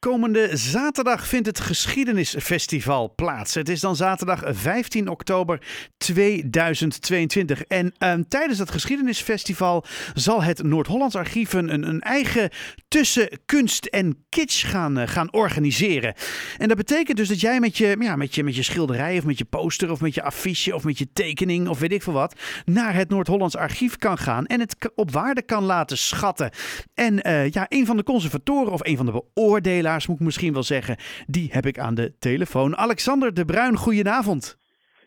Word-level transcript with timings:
Komende 0.00 0.56
zaterdag 0.56 1.26
vindt 1.26 1.46
het 1.46 1.60
Geschiedenisfestival 1.60 3.12
plaats. 3.14 3.54
Het 3.54 3.68
is 3.68 3.80
dan 3.80 3.96
zaterdag 3.96 4.42
15 4.46 5.08
oktober 5.08 5.60
2022. 5.96 7.62
En 7.62 7.94
ehm, 7.98 8.22
tijdens 8.28 8.58
dat 8.58 8.70
Geschiedenisfestival 8.70 9.84
zal 10.14 10.42
het 10.42 10.62
Noord-Hollands 10.62 11.14
Archief 11.16 11.52
een, 11.52 11.88
een 11.88 12.00
eigen 12.00 12.50
tussen 12.88 13.28
kunst 13.46 13.84
en 13.84 14.24
kitsch 14.28 14.70
gaan, 14.70 14.98
eh, 14.98 15.08
gaan 15.08 15.32
organiseren. 15.32 16.14
En 16.58 16.68
dat 16.68 16.76
betekent 16.76 17.16
dus 17.16 17.28
dat 17.28 17.40
jij 17.40 17.60
met 17.60 17.76
je, 17.76 17.96
ja, 17.98 18.16
met, 18.16 18.34
je, 18.34 18.44
met 18.44 18.56
je 18.56 18.62
schilderij 18.62 19.18
of 19.18 19.24
met 19.24 19.38
je 19.38 19.44
poster 19.44 19.90
of 19.90 20.00
met 20.00 20.14
je 20.14 20.22
affiche 20.22 20.74
of 20.74 20.84
met 20.84 20.98
je 20.98 21.08
tekening 21.12 21.68
of 21.68 21.78
weet 21.78 21.92
ik 21.92 22.02
veel 22.02 22.12
wat 22.12 22.34
naar 22.64 22.94
het 22.94 23.08
Noord-Hollands 23.08 23.56
Archief 23.56 23.96
kan 23.96 24.18
gaan 24.18 24.46
en 24.46 24.60
het 24.60 24.76
op 24.94 25.10
waarde 25.10 25.42
kan 25.42 25.64
laten 25.64 25.98
schatten. 25.98 26.50
En 26.94 27.22
eh, 27.22 27.50
ja, 27.50 27.66
een 27.68 27.86
van 27.86 27.96
de 27.96 28.02
conservatoren 28.02 28.72
of 28.72 28.86
een 28.86 28.96
van 28.96 29.06
de 29.06 29.22
beoordelaars 29.34 29.86
moet 29.96 30.18
ik 30.18 30.24
misschien 30.24 30.52
wel 30.52 30.62
zeggen. 30.62 30.96
Die 31.26 31.48
heb 31.52 31.66
ik 31.66 31.78
aan 31.78 31.94
de 31.94 32.18
telefoon. 32.18 32.76
Alexander 32.76 33.34
de 33.34 33.44
Bruin, 33.44 33.76
goedenavond. 33.76 34.58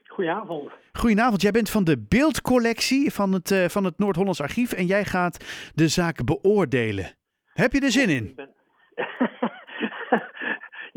Goedenavond. 0.04 0.72
Goedenavond, 0.94 1.42
jij 1.42 1.52
bent 1.52 1.70
van 1.70 1.84
de 1.84 2.06
beeldcollectie 2.10 3.14
van 3.14 3.34
het, 3.34 3.52
uh, 3.52 3.68
van 3.68 3.84
het 3.84 3.98
Noord-Hollands 3.98 4.42
Archief 4.42 4.72
en 4.72 4.86
jij 4.86 5.06
gaat 5.06 5.72
de 5.76 5.88
zaak 5.88 6.26
beoordelen. 6.26 7.12
Heb 7.54 7.72
je 7.72 7.80
er 7.80 7.92
zin 7.92 8.10
in? 8.10 8.36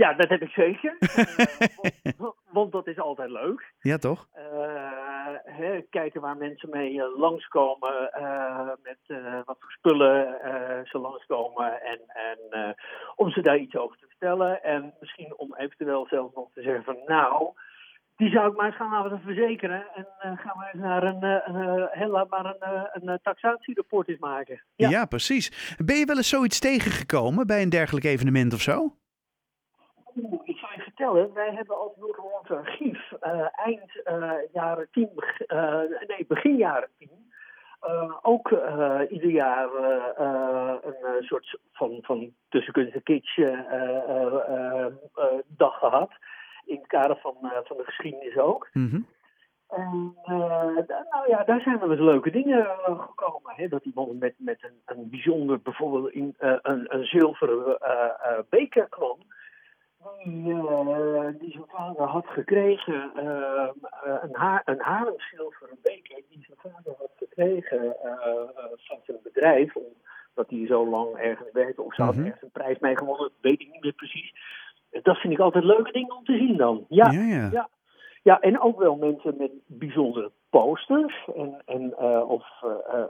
ja, 0.03 0.15
dat 0.15 0.29
heb 0.29 0.43
ik 0.43 0.49
zeker. 0.49 0.97
want, 2.19 2.35
want, 2.51 2.73
dat 2.73 2.87
is 2.87 2.99
altijd 2.99 3.31
leuk. 3.31 3.73
Ja, 3.79 3.97
toch? 3.97 4.29
Uh, 4.37 4.44
kijken 5.91 6.21
waar 6.21 6.37
mensen 6.37 6.71
mee 6.71 6.93
uh, 6.93 7.19
langskomen, 7.19 8.11
uh, 8.19 8.69
met 8.83 8.99
wat 9.45 9.57
voor 9.61 9.71
spullen 9.71 10.39
ze 10.85 10.99
langskomen 10.99 11.83
en, 11.83 12.01
en 12.07 12.75
om 13.17 13.31
ze 13.31 13.41
daar 13.41 13.59
iets 13.59 13.77
over 13.77 13.97
te 13.99 14.07
vertellen. 14.09 14.63
En 14.63 14.95
misschien 15.01 15.39
om 15.39 15.55
eventueel 15.55 16.07
zelfs 16.07 16.35
nog 16.35 16.49
te 16.53 16.63
zeggen 16.63 16.85
van 16.85 16.97
nou, 17.07 17.53
die 18.17 18.31
zou 18.31 18.51
ik 18.51 18.57
maar 18.57 18.67
eens 18.67 18.77
gaan 18.77 18.91
laten 18.91 19.21
verzekeren 19.21 19.87
en 20.19 20.37
gaan 20.37 20.59
we 20.59 20.71
eens 20.73 20.83
naar 20.83 21.03
een, 21.03 21.23
een, 21.23 21.89
heel 21.91 22.27
maar 22.29 22.45
een, 22.45 23.09
een 23.09 23.19
taxatierapport 23.23 24.09
eens 24.09 24.19
maken. 24.19 24.63
Ja. 24.77 24.89
ja, 24.89 25.05
precies. 25.05 25.77
Ben 25.85 25.97
je 25.97 26.07
wel 26.07 26.17
eens 26.17 26.29
zoiets 26.29 26.59
tegengekomen 26.59 27.47
bij 27.47 27.63
een 27.63 27.69
dergelijk 27.69 28.07
evenement 28.07 28.53
of 28.53 28.61
zo? 28.61 28.97
Oeh, 30.17 30.41
ik 30.45 30.57
zou 30.57 30.73
je 30.77 30.83
vertellen, 30.83 31.33
wij 31.33 31.51
hebben 31.55 31.79
als 31.79 31.97
Noord-Hollands 31.97 32.51
Archief 32.51 33.13
uh, 33.23 33.47
eind 33.53 34.03
uh, 34.05 34.33
jaren 34.53 34.89
tien, 34.91 35.11
uh, 35.49 35.81
nee, 36.07 36.27
begin 36.29 36.57
jaren 36.57 36.89
tien, 36.99 37.33
ook 38.23 38.51
ieder 39.11 39.31
jaar 39.31 39.69
een 41.17 41.23
soort 41.23 41.59
van, 41.73 41.99
van 42.03 42.35
tussenkunst 42.49 42.95
en 42.95 43.03
kitsch 43.03 43.37
dag 45.47 45.79
gehad. 45.79 46.11
In 46.65 46.77
het 46.77 46.87
kader 46.87 47.17
van, 47.17 47.35
van 47.41 47.77
de 47.77 47.85
geschiedenis 47.85 48.37
ook. 48.37 48.69
Mm 48.73 48.89
-hmm. 48.89 49.07
En 49.69 50.17
nou 51.11 51.29
ja, 51.29 51.45
daar 51.45 51.61
zijn 51.61 51.79
wel 51.79 51.91
eens 51.91 52.01
leuke 52.01 52.31
dingen 52.31 52.67
gekomen. 52.87 53.53
Hè? 53.55 53.69
Dat 53.69 53.85
iemand 53.85 54.19
met, 54.19 54.35
met 54.39 54.63
een, 54.65 54.97
een 54.97 55.11
bijzonder, 55.11 55.61
bijvoorbeeld 55.61 56.11
in, 56.11 56.35
een, 56.39 56.95
een 56.95 57.05
zilveren 57.05 57.79
beker 58.49 58.89
kwam 58.89 59.19
die, 60.25 60.53
uh, 60.53 61.27
die 61.39 61.51
zijn 61.51 61.65
vader 61.67 62.07
had 62.07 62.27
gekregen, 62.27 63.11
uh, 63.17 63.69
een, 64.23 64.29
haar, 64.33 64.63
een 64.65 64.81
haarlemzilveren 64.81 65.79
beker 65.83 66.21
die 66.29 66.45
zijn 66.47 66.75
vader 66.75 66.95
had 66.99 67.11
gekregen 67.17 67.97
van 68.77 68.99
zijn 69.05 69.19
bedrijf, 69.23 69.77
omdat 69.77 70.51
hij 70.51 70.67
zo 70.67 70.89
lang 70.89 71.17
ergens 71.17 71.49
werkte 71.53 71.83
of 71.83 71.95
ze 71.95 72.03
had 72.03 72.17
ergens 72.17 72.43
een 72.43 72.51
prijs 72.51 72.79
mee 72.79 72.97
gewonnen, 72.97 73.31
weet 73.41 73.61
ik 73.61 73.73
niet 73.73 73.83
meer 73.83 73.93
precies. 73.93 74.35
Dat 75.03 75.17
vind 75.17 75.33
ik 75.33 75.39
altijd 75.39 75.65
leuke 75.65 75.93
dingen 75.93 76.17
om 76.17 76.25
te 76.25 76.37
zien 76.37 76.57
dan. 76.57 76.87
Ja, 76.89 77.11
ja, 77.11 77.23
ja. 77.23 77.49
ja. 77.53 77.69
ja 78.23 78.41
en 78.41 78.61
ook 78.61 78.79
wel 78.79 78.97
mensen 78.97 79.35
met 79.39 79.51
bijzondere 79.67 80.31
posters 80.51 81.29
en, 81.37 81.63
en, 81.65 81.97
of 82.27 82.47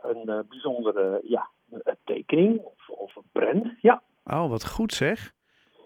een 0.02 0.44
bijzondere 0.48 1.20
ja, 1.22 1.48
tekening 2.04 2.60
of, 2.60 2.88
of 2.88 3.16
een 3.16 3.28
print. 3.32 3.66
Ja. 3.80 4.02
Oh, 4.24 4.50
wat 4.50 4.66
goed 4.66 4.92
zeg. 4.92 5.32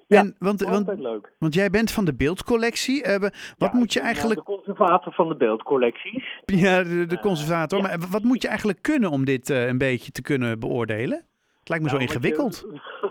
Ja, 0.08 0.20
en, 0.20 0.34
want, 0.38 0.62
want, 0.62 0.98
leuk. 0.98 1.32
Want 1.38 1.54
jij 1.54 1.70
bent 1.70 1.90
van 1.90 2.04
de 2.04 2.14
beeldcollectie. 2.14 3.06
Uh, 3.06 3.18
wat 3.18 3.32
ja, 3.58 3.70
moet 3.72 3.92
je 3.92 4.00
eigenlijk. 4.00 4.38
De 4.38 4.46
conservator 4.54 5.12
van 5.12 5.28
de 5.28 5.36
beeldcollecties. 5.36 6.42
Ja, 6.44 6.82
de, 6.82 7.06
de 7.06 7.18
conservator. 7.18 7.78
Uh, 7.78 7.90
ja. 7.90 7.96
Maar 7.96 8.08
wat 8.08 8.22
moet 8.22 8.42
je 8.42 8.48
eigenlijk 8.48 8.82
kunnen 8.82 9.10
om 9.10 9.24
dit 9.24 9.50
uh, 9.50 9.66
een 9.66 9.78
beetje 9.78 10.12
te 10.12 10.22
kunnen 10.22 10.58
beoordelen? 10.58 11.26
Het 11.58 11.68
lijkt 11.68 11.84
me 11.84 11.90
nou, 11.90 12.02
zo 12.02 12.12
ingewikkeld. 12.12 12.66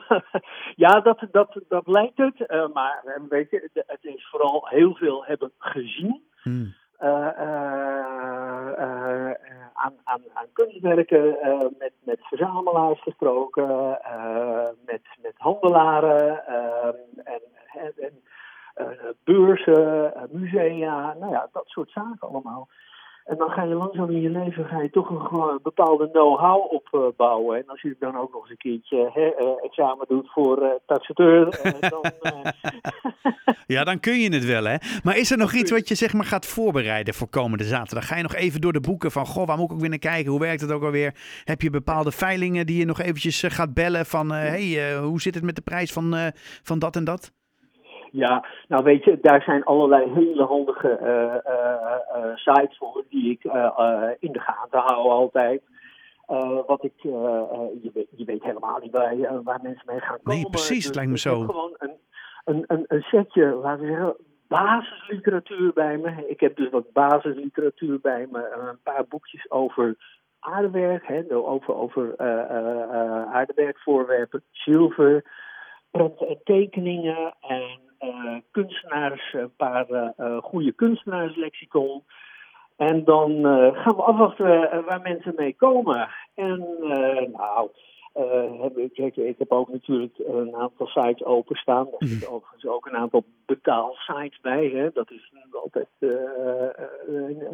Je, 0.08 0.41
ja, 0.85 1.00
dat, 1.02 1.28
dat, 1.31 1.62
dat 1.68 1.88
lijkt 1.88 2.18
het. 2.18 2.72
maar 2.74 3.22
weet 3.29 3.50
je, 3.50 3.69
het 3.74 4.03
is 4.03 4.28
vooral 4.31 4.68
heel 4.69 4.96
veel 4.96 5.25
hebben 5.25 5.52
gezien. 5.58 6.22
Hmm. 6.41 6.75
Aan, 9.77 9.93
aan, 10.03 10.21
aan 10.33 10.47
kunstwerken, 10.53 11.38
met, 11.77 11.93
met 12.03 12.19
verzamelaars 12.21 13.01
gesproken, 13.01 13.99
met, 14.85 15.01
met 15.21 15.33
handelaren 15.38 16.45
en, 16.45 16.95
en, 17.23 17.93
en 17.97 18.21
beurzen, 19.23 20.13
musea, 20.31 21.13
nou 21.19 21.31
ja, 21.31 21.49
dat 21.51 21.67
soort 21.67 21.91
zaken 21.91 22.27
allemaal. 22.27 22.67
En 23.27 23.38
dan 23.38 23.49
ga 23.49 23.63
je 23.63 23.73
langzaam 23.73 24.09
in 24.09 24.21
je 24.21 24.29
leven 24.29 24.65
ga 24.65 24.81
je 24.81 24.89
toch 24.89 25.09
een 25.09 25.59
bepaalde 25.63 26.09
know-how 26.11 26.73
opbouwen. 26.73 27.57
En 27.57 27.67
als 27.67 27.81
je 27.81 27.95
dan 27.99 28.17
ook 28.17 28.33
nog 28.33 28.41
eens 28.41 28.49
een 28.49 28.57
keertje 28.57 29.09
hè, 29.13 29.55
examen 29.63 30.05
doet 30.07 30.31
voor 30.31 30.63
uh, 30.63 30.69
taxateur, 30.85 31.59
dan... 31.79 32.11
ja, 33.75 33.83
dan 33.83 33.99
kun 33.99 34.19
je 34.19 34.33
het 34.33 34.45
wel, 34.45 34.63
hè? 34.63 34.75
Maar 35.03 35.17
is 35.17 35.31
er 35.31 35.37
nog 35.37 35.53
iets 35.53 35.71
wat 35.71 35.87
je 35.87 35.95
zeg 35.95 36.13
maar 36.13 36.25
gaat 36.25 36.45
voorbereiden 36.45 37.13
voor 37.13 37.29
komende 37.29 37.63
zaterdag? 37.63 38.07
Ga 38.07 38.16
je 38.16 38.23
nog 38.23 38.35
even 38.35 38.61
door 38.61 38.73
de 38.73 38.79
boeken 38.79 39.11
van, 39.11 39.25
goh, 39.25 39.47
waar 39.47 39.57
moet 39.57 39.66
ik 39.66 39.73
ook 39.73 39.79
weer 39.79 39.89
naar 39.89 39.99
kijken? 39.99 40.31
Hoe 40.31 40.39
werkt 40.39 40.61
het 40.61 40.71
ook 40.71 40.83
alweer? 40.83 41.16
Heb 41.43 41.61
je 41.61 41.69
bepaalde 41.69 42.11
veilingen 42.11 42.66
die 42.66 42.77
je 42.77 42.85
nog 42.85 42.99
eventjes 42.99 43.43
gaat 43.47 43.73
bellen 43.73 44.05
van, 44.05 44.31
hé, 44.31 44.37
hey, 44.37 44.93
uh, 44.93 44.99
hoe 44.99 45.21
zit 45.21 45.35
het 45.35 45.43
met 45.43 45.55
de 45.55 45.61
prijs 45.61 45.93
van, 45.93 46.16
uh, 46.16 46.27
van 46.63 46.79
dat 46.79 46.95
en 46.95 47.03
dat? 47.03 47.31
Ja, 48.12 48.45
nou 48.68 48.84
weet 48.84 49.03
je, 49.03 49.19
daar 49.22 49.41
zijn 49.41 49.63
allerlei 49.63 50.13
hele 50.13 50.44
handige 50.44 51.00
uh, 51.01 51.51
uh, 51.53 52.25
uh, 52.25 52.35
sites 52.35 52.78
voor 52.78 53.03
die 53.09 53.31
ik 53.31 53.44
in 54.19 54.31
de 54.31 54.40
gaten 54.40 54.79
hou 54.79 55.09
altijd. 55.09 55.62
wat 56.67 56.84
ik, 56.84 56.94
je, 57.01 57.91
weet, 57.94 58.07
je 58.16 58.25
weet 58.25 58.44
helemaal 58.44 58.79
niet 58.81 58.91
waar, 58.91 59.44
waar 59.44 59.59
mensen 59.62 59.85
mee 59.85 60.00
gaan 60.00 60.19
komen. 60.23 60.41
Nee, 60.41 60.50
precies, 60.50 60.75
dus, 60.75 60.85
het 60.85 60.96
lijkt 60.96 61.12
me 61.12 61.17
zo. 61.17 61.34
Ik 61.34 61.40
heb 61.40 61.50
gewoon 61.50 61.75
een, 61.78 61.96
een, 62.46 62.63
een, 62.67 62.85
een 62.88 63.01
setje, 63.01 63.46
laten 63.46 63.81
we 63.81 63.88
zeggen, 63.88 64.16
basisliteratuur 64.47 65.73
bij 65.73 65.97
me. 65.97 66.28
Ik 66.28 66.40
heb 66.40 66.56
dus 66.56 66.69
wat 66.69 66.91
basisliteratuur 66.91 68.00
bij 68.00 68.28
me, 68.31 68.67
een 68.69 68.79
paar 68.84 69.06
boekjes 69.07 69.51
over 69.51 69.96
aardewerk, 70.40 71.07
hè, 71.07 71.35
over, 71.35 71.75
over 71.75 72.17
aardewerkvoorwerpen, 73.28 74.44
zilver, 74.51 75.23
prenten 75.91 76.28
en 76.28 76.40
tekeningen 76.44 77.35
en 77.41 77.79
kunstenaars, 78.52 79.34
een 79.34 79.56
paar 79.56 79.90
uh, 79.90 80.38
goede 80.38 80.72
kunstenaarslexicon. 80.72 82.03
En 82.75 83.03
dan 83.03 83.30
gaan 83.75 83.96
we 83.96 84.02
afwachten 84.02 84.84
waar 84.85 85.02
mensen 85.02 85.34
mee 85.35 85.56
komen. 85.56 86.09
En 86.35 86.66
nou, 87.31 87.69
heb 88.62 88.78
ik, 88.78 88.97
ik, 89.16 89.38
heb 89.38 89.52
ook 89.52 89.69
natuurlijk 89.69 90.13
een 90.18 90.56
aantal 90.56 90.88
sites 90.88 91.24
openstaan. 91.24 91.85
Daar 91.85 92.09
zitten 92.09 92.31
overigens 92.31 92.66
ook 92.66 92.85
een 92.85 92.97
aantal 92.97 93.24
betaalsites 93.46 94.40
bij. 94.41 94.68
Hè. 94.68 94.90
Dat 94.94 95.12
is 95.12 95.31
altijd 95.52 95.88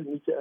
niet 0.05 0.35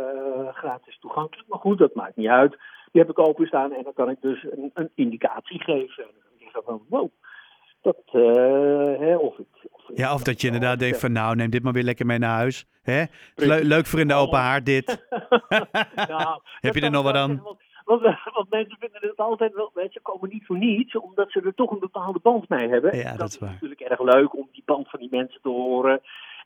gratis 0.53 0.99
toegankelijk. 0.99 1.49
Maar 1.49 1.59
goed, 1.59 1.79
dat 1.79 1.95
maakt 1.95 2.17
niet 2.17 2.29
uit. 2.29 2.57
Die 2.93 3.01
heb 3.01 3.11
ik 3.11 3.19
openstaan 3.19 3.73
en 3.73 3.83
dan 3.83 3.93
kan 3.93 4.11
ik 4.11 4.21
dus 4.21 4.45
een, 4.51 4.71
een 4.75 4.91
indicatie 4.95 5.63
geven. 5.63 6.05
En 6.05 6.11
dan 6.39 6.49
ik 6.49 6.65
van, 6.65 6.83
wow, 6.89 7.11
dat, 7.83 7.97
hè, 8.13 9.17
of 9.17 9.39
ik 9.39 9.47
ja, 9.95 10.15
of 10.15 10.23
dat 10.23 10.41
je 10.41 10.47
inderdaad 10.47 10.79
denkt 10.79 11.01
van 11.01 11.13
nou, 11.13 11.37
neem 11.37 11.51
dit 11.51 11.63
maar 11.63 11.73
weer 11.73 11.83
lekker 11.83 12.07
mee 12.07 12.19
naar 12.19 12.37
huis. 12.37 12.67
Hè? 12.83 13.05
Le 13.35 13.65
leuk 13.65 13.87
voor 13.87 14.01
in 14.01 14.09
de 14.09 14.15
open 14.15 14.39
haard 14.39 14.67
dit. 14.67 14.87
nou, 16.09 16.41
Heb 16.61 16.75
je 16.75 16.81
er 16.81 16.91
nog 16.91 17.03
wat 17.03 17.15
aan? 17.15 17.43
Want, 17.85 18.01
want, 18.35 18.51
mensen 18.51 18.77
vinden 18.79 19.01
het 19.01 19.17
altijd 19.17 19.53
wel, 19.55 19.71
ze 19.91 20.01
komen 20.03 20.29
niet 20.29 20.47
voor 20.47 20.59
niets, 20.59 20.97
omdat 20.97 21.31
ze 21.31 21.41
er 21.41 21.55
toch 21.55 21.71
een 21.71 21.79
bepaalde 21.79 22.19
band 22.23 22.49
mee 22.49 22.69
hebben. 22.69 22.97
Ja, 22.97 23.11
dat, 23.11 23.19
dat 23.19 23.29
is 23.29 23.39
waar. 23.39 23.51
natuurlijk 23.51 23.81
erg 23.81 24.01
leuk 24.01 24.37
om 24.37 24.49
die 24.53 24.63
band 24.67 24.91
van 24.91 25.01
die 25.01 25.09
mensen 25.11 25.41
te 25.43 25.49
horen. 25.49 26.01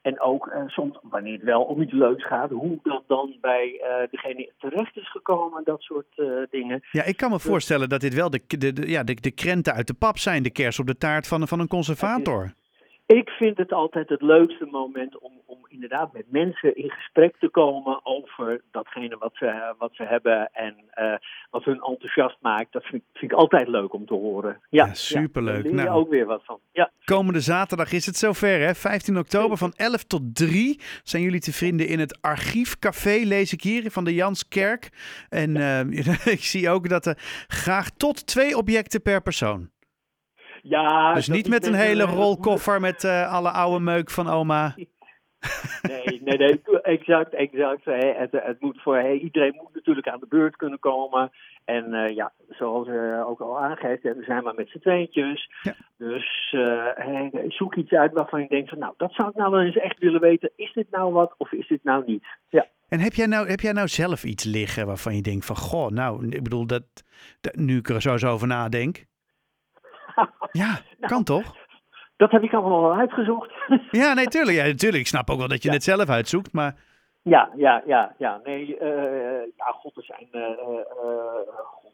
En 0.06 0.20
ook 0.20 0.47
uh, 0.47 0.62
soms, 0.67 0.99
wanneer 1.03 1.32
het 1.32 1.43
wel 1.43 1.62
om 1.62 1.82
iets 1.82 1.93
leuks 1.93 2.26
gaat, 2.26 2.50
hoe 2.50 2.79
dat 2.82 3.03
dan 3.06 3.37
bij 3.41 3.81
uh, 3.82 4.11
degene 4.11 4.53
terecht 4.58 4.97
is 4.97 5.11
gekomen, 5.11 5.64
dat 5.64 5.81
soort 5.82 6.06
uh, 6.17 6.26
dingen. 6.50 6.82
Ja, 6.91 7.05
ik 7.05 7.17
kan 7.17 7.31
me 7.31 7.37
dus, 7.37 7.44
voorstellen 7.44 7.88
dat 7.88 8.00
dit 8.00 8.14
wel 8.14 8.31
de, 8.31 8.41
de, 8.47 8.73
de, 8.73 8.88
ja, 8.88 9.03
de, 9.03 9.14
de 9.14 9.31
krenten 9.31 9.73
uit 9.75 9.87
de 9.87 9.94
pap 9.94 10.19
zijn, 10.19 10.43
de 10.43 10.50
kers 10.50 10.79
op 10.79 10.87
de 10.87 10.97
taart 10.97 11.29
van, 11.29 11.49
van 11.49 11.61
een 11.61 11.69
conservator. 11.69 12.53
Ik 13.06 13.29
vind 13.29 13.56
het 13.56 13.73
altijd 13.73 14.08
het 14.08 14.23
leukste 14.23 14.67
moment 14.70 15.19
om, 15.19 15.32
om 15.47 15.58
inderdaad 15.69 16.12
met 16.12 16.25
mensen 16.31 16.76
in 16.76 16.91
gesprek 16.91 17.37
te 17.38 17.49
komen 17.49 18.00
over 18.06 18.61
datgene 18.70 19.17
wat 19.19 19.32
ze, 19.35 19.75
wat 19.79 19.94
ze 19.94 20.03
hebben 20.03 20.50
en 20.53 20.75
uh, 20.94 21.14
wat 21.50 21.64
hun 21.64 21.81
enthousiast 21.81 22.37
maakt. 22.41 22.73
Dat 22.73 22.85
vind, 22.85 23.03
vind, 23.12 23.32
ik 23.32 23.38
altijd 23.38 23.69
leuk 23.69 23.93
om 23.93 24.06
te 24.06 24.14
horen. 24.14 24.61
Ja, 24.70 24.87
ja 24.87 24.94
superleuk. 24.94 25.56
Ja, 25.56 25.62
daar 25.62 25.73
leer 25.73 25.81
je 25.81 25.88
nou, 25.88 26.00
ook 26.00 26.11
weer 26.11 26.26
wat 26.26 26.44
van. 26.44 26.61
Ja. 26.73 26.91
Komende 27.05 27.41
zaterdag 27.41 27.93
is 27.93 28.06
het 28.06 28.17
zover, 28.17 28.61
hè? 28.61 28.75
15 28.75 29.19
oktober 29.19 29.56
van 29.56 29.73
11 29.76 30.05
tot 30.05 30.35
3 30.35 30.81
zijn 31.02 31.23
jullie 31.23 31.41
te 31.41 31.52
vinden 31.52 31.88
in 31.88 31.99
het 31.99 32.19
Archiefcafé, 32.23 33.20
lees 33.25 33.52
ik 33.52 33.62
hier, 33.62 33.91
van 33.91 34.05
de 34.05 34.14
Janskerk. 34.14 34.88
En 35.29 35.52
ja. 35.52 35.85
uh, 35.85 36.26
ik 36.37 36.43
zie 36.43 36.70
ook 36.70 36.88
dat 36.88 37.06
er 37.06 37.19
graag 37.47 37.91
tot 37.91 38.26
twee 38.26 38.56
objecten 38.56 39.02
per 39.02 39.23
persoon. 39.23 39.75
Ja, 40.68 41.14
dus 41.14 41.28
niet 41.28 41.48
met 41.48 41.66
een 41.66 41.74
hele 41.74 42.04
rolkoffer 42.04 42.80
met 42.80 43.04
uh, 43.04 43.32
alle 43.32 43.50
oude 43.50 43.80
meuk 43.80 44.10
van 44.10 44.28
oma. 44.28 44.74
Nee, 45.82 46.20
nee, 46.24 46.38
nee, 46.38 46.80
exact, 46.82 47.34
exact. 47.34 47.84
Het, 47.84 48.30
het 48.32 48.60
moet 48.60 48.82
voor 48.82 48.96
hey, 48.96 49.18
iedereen 49.18 49.54
moet 49.54 49.74
natuurlijk 49.74 50.08
aan 50.08 50.20
de 50.20 50.26
beurt 50.28 50.56
kunnen 50.56 50.78
komen. 50.78 51.30
En 51.64 51.94
uh, 51.94 52.14
ja, 52.14 52.32
zoals 52.48 52.86
je 52.86 53.24
ook 53.26 53.40
al 53.40 53.58
aangeeft, 53.58 54.02
we 54.02 54.22
zijn 54.26 54.42
maar 54.42 54.54
met 54.54 54.68
z'n 54.68 54.78
tweetjes. 54.78 55.50
Ja. 55.62 55.74
Dus 55.96 56.52
uh, 56.56 56.84
hey, 56.94 57.44
zoek 57.48 57.74
iets 57.74 57.92
uit 57.92 58.12
waarvan 58.12 58.40
je 58.40 58.48
denkt 58.48 58.68
van 58.68 58.78
nou, 58.78 58.94
dat 58.96 59.12
zou 59.12 59.28
ik 59.28 59.34
nou 59.34 59.50
wel 59.50 59.60
eens 59.60 59.76
echt 59.76 59.98
willen 59.98 60.20
weten. 60.20 60.50
Is 60.56 60.72
dit 60.72 60.90
nou 60.90 61.12
wat 61.12 61.34
of 61.38 61.52
is 61.52 61.68
dit 61.68 61.84
nou 61.84 62.04
niet? 62.06 62.24
Ja. 62.48 62.66
En 62.88 63.00
heb 63.00 63.12
jij, 63.12 63.26
nou, 63.26 63.48
heb 63.48 63.60
jij 63.60 63.72
nou 63.72 63.88
zelf 63.88 64.24
iets 64.24 64.44
liggen 64.44 64.86
waarvan 64.86 65.14
je 65.14 65.22
denkt 65.22 65.44
van 65.44 65.56
goh, 65.56 65.90
nou, 65.90 66.28
ik 66.28 66.42
bedoel, 66.42 66.66
dat, 66.66 67.04
dat 67.40 67.56
nu 67.56 67.76
ik 67.76 67.88
er 67.88 68.02
zo 68.02 68.12
eens 68.12 68.24
over 68.24 68.46
nadenk. 68.46 69.04
Ja, 70.52 70.78
nou, 70.98 71.12
kan 71.12 71.24
toch? 71.24 71.54
Dat 72.16 72.30
heb 72.30 72.42
ik 72.42 72.52
allemaal 72.52 72.82
wel 72.82 72.94
uitgezocht. 72.94 73.52
Ja, 73.90 74.14
nee, 74.14 74.26
tuurlijk. 74.26 74.56
Ja, 74.56 74.66
natuurlijk. 74.66 75.02
Ik 75.02 75.06
snap 75.06 75.30
ook 75.30 75.38
wel 75.38 75.48
dat 75.48 75.62
je 75.62 75.68
ja. 75.68 75.74
het 75.74 75.84
zelf 75.84 76.08
uitzoekt, 76.08 76.52
maar... 76.52 76.74
Ja, 77.22 77.50
ja, 77.56 77.82
ja, 77.86 78.14
ja. 78.18 78.40
Nee, 78.44 78.78
uh, 78.80 79.42
ja, 79.56 79.66
god, 79.66 79.96
er 79.96 80.04
zijn... 80.04 80.28
Uh, 80.32 80.40
uh, 80.42 80.48
god, 81.56 81.92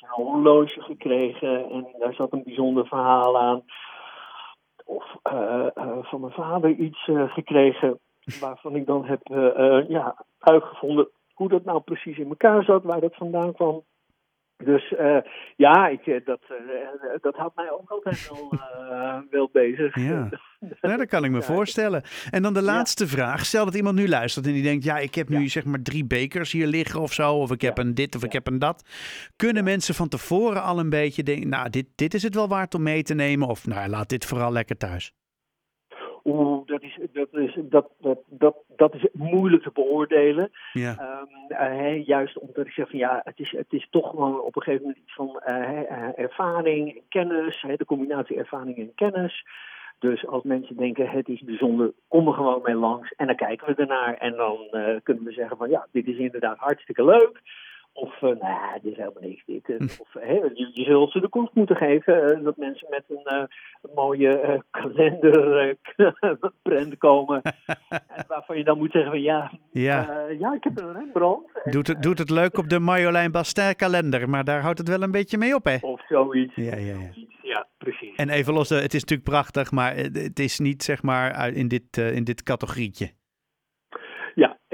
een 0.00 0.24
horloge 0.24 0.80
gekregen 0.80 1.70
en 1.70 1.86
daar 1.98 2.14
zat 2.14 2.32
een 2.32 2.42
bijzonder 2.44 2.86
verhaal 2.86 3.40
aan. 3.40 3.62
Of 4.84 5.04
van 6.02 6.20
mijn 6.20 6.32
vader 6.32 6.70
iets 6.70 7.10
gekregen 7.26 7.98
waarvan 8.40 8.76
ik 8.76 8.86
dan 8.86 9.04
heb 9.04 9.20
ja, 9.88 10.24
uitgevonden 10.38 11.08
hoe 11.34 11.48
dat 11.48 11.64
nou 11.64 11.80
precies 11.80 12.18
in 12.18 12.28
elkaar 12.28 12.64
zat, 12.64 12.84
waar 12.84 13.00
dat 13.00 13.14
vandaan 13.14 13.52
kwam. 13.52 13.82
Dus 14.56 14.90
uh, 14.90 15.16
ja, 15.56 15.88
ik, 15.88 16.22
dat, 16.24 16.40
uh, 16.50 16.58
dat 17.20 17.34
houdt 17.36 17.56
mij 17.56 17.70
ook 17.70 17.90
altijd 17.90 18.30
wel, 18.30 18.52
uh, 18.52 19.18
wel 19.30 19.48
bezig. 19.52 19.96
Ja. 19.96 20.28
ja, 20.80 20.96
dat 20.96 21.06
kan 21.06 21.24
ik 21.24 21.30
me 21.30 21.42
voorstellen. 21.42 22.02
En 22.30 22.42
dan 22.42 22.54
de 22.54 22.62
laatste 22.62 23.04
ja. 23.04 23.10
vraag. 23.10 23.44
Stel 23.44 23.64
dat 23.64 23.74
iemand 23.74 23.96
nu 23.96 24.08
luistert 24.08 24.46
en 24.46 24.52
die 24.52 24.62
denkt... 24.62 24.84
ja, 24.84 24.98
ik 24.98 25.14
heb 25.14 25.28
nu 25.28 25.40
ja. 25.40 25.48
zeg 25.48 25.64
maar 25.64 25.82
drie 25.82 26.04
bekers 26.04 26.52
hier 26.52 26.66
liggen 26.66 27.00
of 27.00 27.12
zo... 27.12 27.34
of 27.34 27.50
ik 27.50 27.60
heb 27.60 27.78
een 27.78 27.94
dit 27.94 28.16
of 28.16 28.24
ik 28.24 28.32
heb 28.32 28.46
een 28.46 28.58
dat. 28.58 28.88
Kunnen 29.36 29.64
mensen 29.64 29.94
van 29.94 30.08
tevoren 30.08 30.62
al 30.62 30.78
een 30.78 30.90
beetje 30.90 31.22
denken... 31.22 31.48
nou, 31.48 31.70
dit, 31.70 31.86
dit 31.94 32.14
is 32.14 32.22
het 32.22 32.34
wel 32.34 32.48
waard 32.48 32.74
om 32.74 32.82
mee 32.82 33.02
te 33.02 33.14
nemen... 33.14 33.48
of 33.48 33.66
nou, 33.66 33.88
laat 33.88 34.08
dit 34.08 34.24
vooral 34.24 34.52
lekker 34.52 34.76
thuis? 34.76 35.12
Oeh, 36.24 36.66
dat 36.66 36.82
is, 36.82 36.98
dat, 37.12 37.28
is, 37.32 37.58
dat, 37.62 37.88
dat, 37.98 38.18
dat, 38.28 38.56
dat 38.76 38.94
is 38.94 39.06
moeilijk 39.12 39.62
te 39.62 39.70
beoordelen. 39.74 40.50
Ja. 40.72 41.20
Um, 41.20 41.72
uh, 41.72 42.06
juist 42.06 42.38
omdat 42.38 42.66
ik 42.66 42.72
zeg 42.72 42.90
van 42.90 42.98
ja, 42.98 43.20
het 43.24 43.38
is, 43.38 43.50
het 43.50 43.72
is 43.72 43.86
toch 43.90 44.10
gewoon 44.10 44.40
op 44.40 44.56
een 44.56 44.62
gegeven 44.62 44.86
moment 44.86 45.02
iets 45.02 45.14
van 45.14 45.42
uh, 45.46 46.18
ervaring 46.18 46.94
en 46.94 47.02
kennis. 47.08 47.64
De 47.76 47.84
combinatie 47.84 48.36
ervaring 48.36 48.76
en 48.76 48.94
kennis. 48.94 49.44
Dus 49.98 50.26
als 50.26 50.42
mensen 50.42 50.76
denken 50.76 51.08
het 51.08 51.28
is 51.28 51.40
bijzonder, 51.40 51.92
kom 52.08 52.26
er 52.26 52.34
gewoon 52.34 52.60
mee 52.62 52.74
langs. 52.74 53.12
En 53.16 53.26
dan 53.26 53.36
kijken 53.36 53.66
we 53.66 53.74
ernaar. 53.74 54.14
En 54.14 54.36
dan 54.36 54.58
uh, 54.72 54.96
kunnen 55.02 55.24
we 55.24 55.32
zeggen 55.32 55.56
van 55.56 55.70
ja, 55.70 55.86
dit 55.92 56.06
is 56.06 56.16
inderdaad 56.16 56.58
hartstikke 56.58 57.04
leuk. 57.04 57.40
Of, 57.96 58.14
uh, 58.14 58.20
nou 58.20 58.38
ja, 58.38 58.78
dit 58.82 58.92
is 58.92 58.98
helemaal 58.98 59.22
niks. 59.22 59.42
Dit, 59.46 59.68
of, 60.00 60.12
hey, 60.12 60.50
je, 60.54 60.70
je 60.72 60.84
zult 60.84 61.10
ze 61.10 61.20
de 61.20 61.28
kost 61.28 61.54
moeten 61.54 61.76
geven. 61.76 62.38
Uh, 62.38 62.44
dat 62.44 62.56
mensen 62.56 62.86
met 62.90 63.04
een, 63.08 63.48
een 63.82 63.90
mooie 63.94 64.62
kalenderprint 64.70 66.98
komen. 67.08 67.42
en 68.16 68.24
waarvan 68.28 68.56
je 68.56 68.64
dan 68.64 68.78
moet 68.78 68.92
zeggen 68.92 69.10
van 69.10 69.20
ja, 69.20 69.52
ja. 69.70 70.26
ja 70.38 70.54
ik 70.54 70.64
heb 70.64 70.80
een 70.80 70.92
Rembrandt. 70.92 71.60
Doet 71.64 71.86
het, 71.86 72.02
doet 72.02 72.18
het 72.18 72.30
leuk 72.30 72.58
op 72.58 72.68
de 72.68 72.78
Marjolein 72.78 73.30
Bastin 73.30 73.76
kalender. 73.76 74.28
Maar 74.28 74.44
daar 74.44 74.60
houdt 74.60 74.78
het 74.78 74.88
wel 74.88 75.02
een 75.02 75.10
beetje 75.10 75.38
mee 75.38 75.54
op 75.54 75.64
hè? 75.64 75.76
Of 75.80 76.06
zoiets. 76.06 76.54
Ja, 76.54 76.76
ja, 76.76 76.78
ja. 76.94 77.10
ja 77.42 77.66
precies. 77.78 78.16
En 78.16 78.28
even 78.28 78.52
los, 78.52 78.68
het 78.68 78.94
is 78.94 79.00
natuurlijk 79.00 79.28
prachtig. 79.28 79.70
Maar 79.70 79.96
het 79.96 80.38
is 80.38 80.58
niet 80.58 80.82
zeg 80.82 81.02
maar 81.02 81.52
in 81.52 81.68
dit, 81.68 81.96
in 81.96 82.24
dit 82.24 82.42
categorietje. 82.42 83.10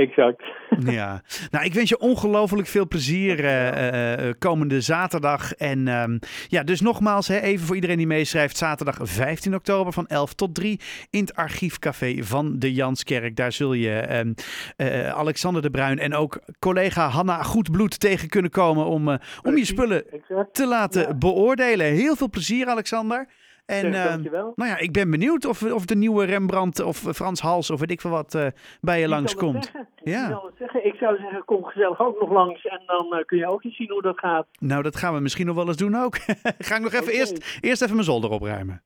Exact. 0.06 0.42
Ja, 0.86 1.22
nou 1.50 1.64
ik 1.64 1.74
wens 1.74 1.88
je 1.88 1.98
ongelooflijk 1.98 2.68
veel 2.68 2.88
plezier 2.88 3.44
uh, 3.44 4.26
uh, 4.26 4.32
komende 4.38 4.80
zaterdag. 4.80 5.54
En 5.54 5.88
um, 5.88 6.18
ja, 6.48 6.62
dus 6.62 6.80
nogmaals, 6.80 7.28
hè, 7.28 7.40
even 7.40 7.66
voor 7.66 7.74
iedereen 7.74 7.96
die 7.96 8.06
meeschrijft, 8.06 8.56
zaterdag 8.56 8.98
15 9.02 9.54
oktober 9.54 9.92
van 9.92 10.06
11 10.06 10.34
tot 10.34 10.54
3 10.54 10.80
in 11.10 11.20
het 11.20 11.34
archiefcafé 11.34 12.16
van 12.22 12.58
de 12.58 12.72
Janskerk. 12.72 13.36
Daar 13.36 13.52
zul 13.52 13.72
je 13.72 14.18
um, 14.18 14.34
uh, 14.76 15.08
Alexander 15.10 15.62
de 15.62 15.70
Bruin 15.70 15.98
en 15.98 16.14
ook 16.14 16.40
collega 16.58 17.08
Hanna 17.08 17.42
Goedbloed 17.42 18.00
tegen 18.00 18.28
kunnen 18.28 18.50
komen 18.50 18.86
om, 18.86 19.08
om 19.42 19.56
je 19.56 19.64
spullen 19.64 20.12
exact. 20.12 20.54
te 20.54 20.66
laten 20.66 21.02
Ja. 21.02 21.14
beoordelen. 21.14 21.86
Heel 21.86 22.16
veel 22.16 22.30
plezier, 22.30 22.66
Alexander. 22.66 23.26
En 23.70 23.92
dankjewel. 23.92 24.52
nou 24.56 24.70
ja, 24.70 24.78
ik 24.78 24.92
ben 24.92 25.10
benieuwd 25.10 25.44
of, 25.44 25.72
of 25.72 25.84
de 25.84 25.96
nieuwe 25.96 26.24
Rembrandt 26.24 26.80
of 26.80 26.96
Frans 26.96 27.40
Hals 27.40 27.70
of 27.70 27.80
weet 27.80 27.90
ik 27.90 28.00
veel 28.00 28.10
wat 28.10 28.34
uh, 28.34 28.46
bij 28.80 29.00
je 29.00 29.08
langskomt. 29.08 29.72
Ja. 30.02 30.28
Ik 30.28 30.52
zeggen. 30.58 30.96
Zou 30.98 31.16
zeggen, 31.16 31.44
kom 31.44 31.64
gezellig 31.64 32.00
ook 32.00 32.20
nog 32.20 32.30
langs. 32.30 32.66
En 32.66 32.82
dan 32.86 33.22
kun 33.26 33.38
je 33.38 33.48
ook 33.48 33.64
eens 33.64 33.76
zien 33.76 33.90
hoe 33.90 34.02
dat 34.02 34.18
gaat. 34.18 34.46
Nou, 34.58 34.82
dat 34.82 34.96
gaan 34.96 35.14
we 35.14 35.20
misschien 35.20 35.46
nog 35.46 35.56
wel 35.56 35.66
eens 35.66 35.76
doen 35.76 35.94
ook. 35.94 36.18
Ga 36.58 36.76
ik 36.76 36.82
nog 36.82 36.92
even 36.92 37.12
eerst, 37.12 37.58
eerst 37.60 37.82
even 37.82 37.94
mijn 37.94 38.06
zolder 38.06 38.30
opruimen. 38.30 38.82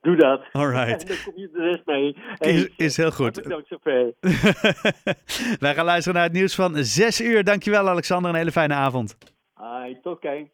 Doe 0.00 0.16
dat. 0.16 0.42
Alright. 0.52 1.02
En 1.02 1.08
dan 1.08 1.16
kom 1.24 1.32
je 1.36 1.50
de 1.52 1.62
rest 1.62 1.86
mee. 1.86 2.16
Is, 2.38 2.68
is 2.76 2.96
heel 2.96 3.10
goed. 3.10 3.36
Wij 5.60 5.74
gaan 5.74 5.84
luisteren 5.84 6.14
naar 6.14 6.28
het 6.28 6.32
nieuws 6.32 6.54
van 6.54 6.76
6 6.76 7.20
uur. 7.20 7.44
Dankjewel 7.44 7.88
Alexander, 7.88 8.30
een 8.30 8.36
hele 8.36 8.52
fijne 8.52 8.74
avond. 8.74 9.16
Hai, 9.54 9.98
tot 10.02 10.18
kijk. 10.18 10.48